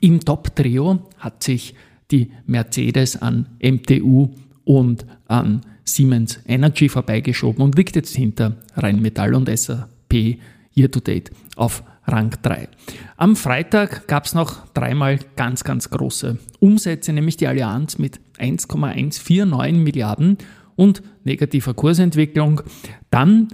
[0.00, 1.74] Im Top-Trio hat sich
[2.10, 4.30] die Mercedes an MTU
[4.64, 10.38] und an Siemens Energy vorbeigeschoben und liegt jetzt hinter Rheinmetall und SAP
[10.74, 12.68] year to date auf Rang 3.
[13.16, 19.82] Am Freitag gab es noch dreimal ganz, ganz große Umsätze, nämlich die Allianz mit 1,149
[19.82, 20.38] Milliarden
[20.76, 22.62] und negativer Kursentwicklung.
[23.10, 23.48] Dann,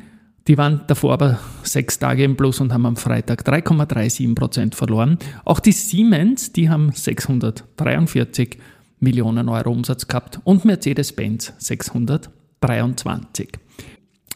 [0.47, 5.19] die waren davor aber sechs Tage im Plus und haben am Freitag 3,37 Prozent verloren.
[5.45, 8.59] Auch die Siemens, die haben 643
[9.01, 13.49] Millionen Euro Umsatz gehabt und Mercedes-Benz 623.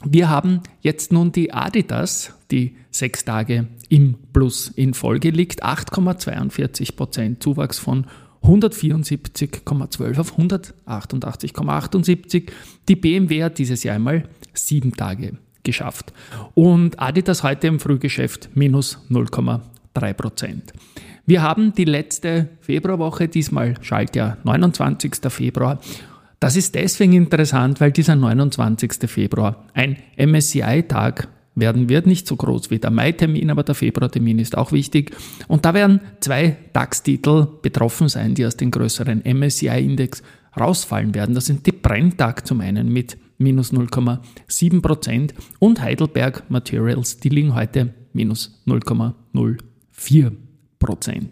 [0.04, 6.96] Wir haben jetzt nun die Adidas, die sechs Tage im Plus in Folge liegt, 8,42
[6.96, 8.06] Prozent Zuwachs von
[8.42, 12.50] 174,12 auf 188,78.
[12.88, 14.24] Die BMW hat dieses Jahr einmal
[14.54, 16.14] sieben Tage geschafft.
[16.54, 20.72] Und Adidas heute im Frühgeschäft minus 0,3 Prozent.
[21.26, 25.16] Wir haben die letzte Februarwoche, diesmal Schaltjahr 29.
[25.28, 25.78] Februar
[26.40, 29.08] das ist deswegen interessant, weil dieser 29.
[29.08, 34.56] Februar ein MSCI-Tag werden wird, nicht so groß wie der Mai-Termin, aber der Februar-Termin ist
[34.56, 35.14] auch wichtig.
[35.48, 40.22] Und da werden zwei DAX-Titel betroffen sein, die aus dem größeren MSCI-Index
[40.58, 41.34] rausfallen werden.
[41.34, 47.92] Das sind die Brenntag zum einen mit minus 0,7% und Heidelberg Materials, die liegen heute
[48.12, 51.26] minus 0,04%.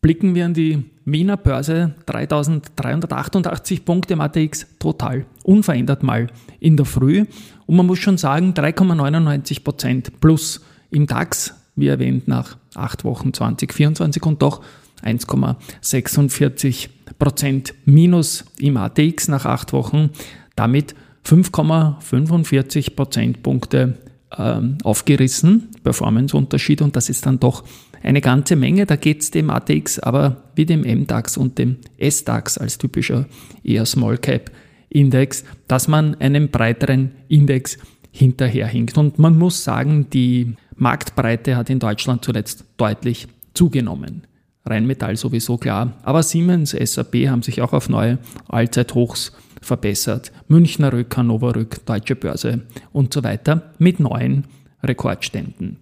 [0.00, 6.28] Blicken wir an die Wiener Börse 3388 Punkte im ATX total unverändert mal
[6.60, 7.26] in der Früh.
[7.66, 10.60] Und man muss schon sagen, 3,99% plus
[10.90, 14.62] im DAX, wie erwähnt, nach acht Wochen 2024 und doch
[15.02, 20.10] 1,46% minus im ATX nach acht Wochen.
[20.56, 20.94] Damit
[21.26, 23.98] 5,45 Prozentpunkte
[24.30, 27.64] äh, aufgerissen, Performanceunterschied und das ist dann doch
[28.04, 28.86] eine ganze Menge.
[28.86, 33.26] Da geht es dem ATX aber wie dem MDAX und dem SDAX als typischer
[33.64, 34.50] eher Small Cap
[34.90, 37.78] Index, dass man einen breiteren Index
[38.12, 38.96] hinterherhinkt.
[38.96, 44.22] Und man muss sagen, die Marktbreite hat in Deutschland zuletzt deutlich zugenommen.
[44.64, 48.18] Rheinmetall sowieso klar, aber Siemens, SAP haben sich auch auf neue
[48.48, 50.32] Allzeithochs verbessert.
[50.48, 52.62] Münchner Rück, Hannover Rück, Deutsche Börse
[52.92, 54.44] und so weiter mit neuen
[54.82, 55.78] Rekordständen.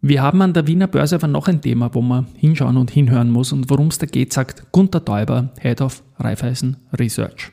[0.00, 3.30] Wir haben an der Wiener Börse aber noch ein Thema, wo man hinschauen und hinhören
[3.30, 7.50] muss und worum es da geht, sagt Gunter Täuber, Head of Raiffeisen Research.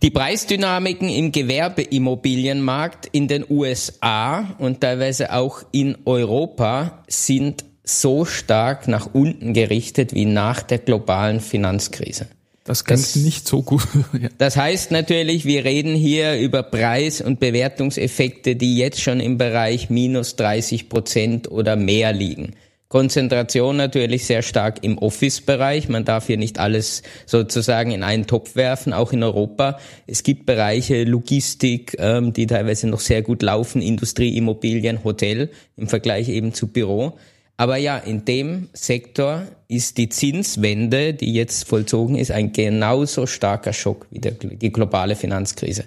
[0.00, 8.86] Die Preisdynamiken im Gewerbeimmobilienmarkt in den USA und teilweise auch in Europa sind so stark
[8.86, 12.28] nach unten gerichtet wie nach der globalen Finanzkrise.
[12.64, 13.86] Das klingt das, nicht so gut.
[14.20, 14.30] ja.
[14.38, 19.90] Das heißt natürlich, wir reden hier über Preis- und Bewertungseffekte, die jetzt schon im Bereich
[19.90, 22.54] minus 30 Prozent oder mehr liegen.
[22.88, 25.88] Konzentration natürlich sehr stark im Office-Bereich.
[25.88, 29.78] Man darf hier nicht alles sozusagen in einen Topf werfen, auch in Europa.
[30.06, 35.88] Es gibt Bereiche Logistik, ähm, die teilweise noch sehr gut laufen, Industrie, Immobilien, Hotel im
[35.88, 37.18] Vergleich eben zu Büro.
[37.56, 43.72] Aber ja, in dem Sektor ist die Zinswende, die jetzt vollzogen ist, ein genauso starker
[43.72, 45.84] Schock wie der, die globale Finanzkrise.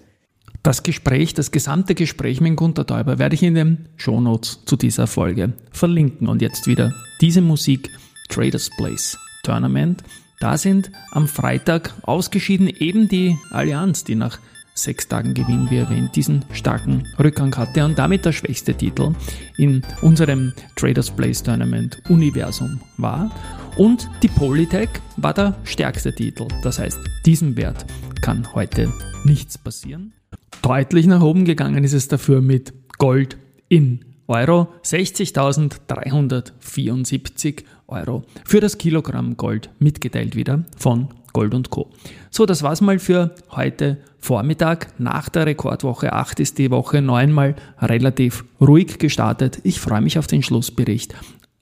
[0.64, 5.08] Das Gespräch, das gesamte Gespräch mit Gunter Täuber werde ich in den Shownotes zu dieser
[5.08, 6.28] Folge verlinken.
[6.28, 7.90] Und jetzt wieder diese Musik,
[8.30, 10.04] Traders Place Tournament.
[10.40, 14.40] Da sind am Freitag ausgeschieden eben die Allianz, die nach
[14.78, 19.14] sechs Tagen Gewinn, wie erwähnt, diesen starken Rückgang hatte und damit der schwächste Titel
[19.58, 23.32] in unserem Traders Place Tournament Universum war.
[23.78, 26.48] Und die Polytech war der stärkste Titel.
[26.64, 27.86] Das heißt, diesem Wert
[28.22, 28.92] kann heute
[29.24, 30.14] nichts passieren.
[30.62, 33.38] Deutlich nach oben gegangen ist es dafür mit Gold
[33.70, 41.90] in Euro 60.374 Euro für das Kilogramm Gold mitgeteilt wieder von Gold und Co.
[42.30, 45.00] So, das war's mal für heute Vormittag.
[45.00, 49.60] Nach der Rekordwoche 8 ist die Woche 9 mal relativ ruhig gestartet.
[49.64, 51.16] Ich freue mich auf den Schlussbericht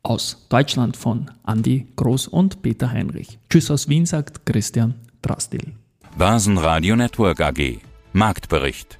[0.04, 3.40] aus Deutschland von Andy Groß und Peter Heinrich.
[3.50, 5.74] Tschüss aus Wien, sagt Christian Drastil.
[6.18, 7.80] Basenradio Network AG
[8.14, 9.00] Marktbericht.